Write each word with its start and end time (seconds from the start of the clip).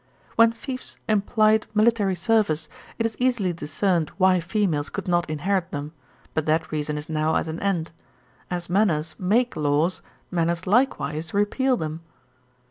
When 0.35 0.51
fiefs 0.51 0.97
implied 1.07 1.67
military 1.75 2.15
service, 2.15 2.67
it 2.97 3.05
is 3.05 3.15
easily 3.19 3.53
discerned 3.53 4.09
why 4.17 4.39
females 4.39 4.89
could 4.89 5.07
not 5.07 5.29
inherit 5.29 5.69
them; 5.69 5.93
but 6.33 6.47
that 6.47 6.71
reason 6.71 6.97
is 6.97 7.07
now 7.07 7.35
at 7.35 7.47
an 7.47 7.59
end. 7.59 7.91
As 8.49 8.67
manners 8.67 9.13
make 9.19 9.55
laws, 9.55 10.01
manners 10.31 10.65
likewise 10.65 11.35
repeal 11.35 11.77
them. 11.77 12.01